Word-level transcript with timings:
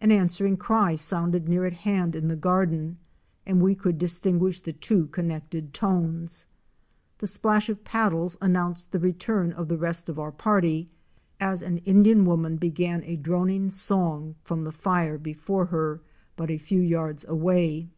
An 0.00 0.10
answering 0.10 0.56
cry 0.56 0.96
sounded 0.96 1.48
near 1.48 1.64
at 1.64 1.72
hand 1.72 2.16
in 2.16 2.26
the 2.26 2.34
garden 2.34 2.98
and 3.46 3.62
we 3.62 3.76
could 3.76 3.98
distinguish 3.98 4.58
the 4.58 4.72
two 4.72 5.06
connected 5.06 5.72
tones. 5.72 6.44
The 7.18 7.28
splash 7.28 7.68
of 7.68 7.84
paddles 7.84 8.36
announced 8.40 8.90
the 8.90 8.98
return 8.98 9.52
of 9.52 9.68
the 9.68 9.78
rest 9.78 10.08
of 10.08 10.18
our 10.18 10.32
party 10.32 10.88
as 11.38 11.62
an 11.62 11.78
Indian 11.86 12.24
woman 12.24 12.56
began 12.56 13.04
a 13.04 13.14
droning 13.14 13.70
song 13.70 14.34
from 14.42 14.64
the 14.64 14.72
fire 14.72 15.16
before 15.18 15.66
her 15.66 16.00
hut 16.36 16.50
a 16.50 16.58
few 16.58 16.80
yards 16.80 17.24
away. 17.28 17.90